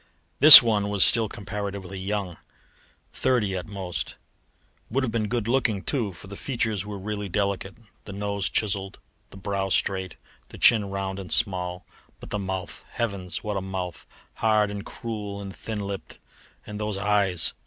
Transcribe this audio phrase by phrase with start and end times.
[0.39, 2.37] This one was still comparatively young,
[3.13, 4.15] thirty at most;
[4.89, 7.75] would have been good looking too, for the features were really delicate,
[8.05, 8.97] the nose chiselled,
[9.29, 10.15] the brow straight,
[10.49, 11.85] the chin round and small.
[12.19, 12.83] But the mouth!
[12.93, 14.07] Heavens, what a mouth!
[14.33, 16.17] Hard and cruel and thin lipped;
[16.65, 17.53] and those eyes!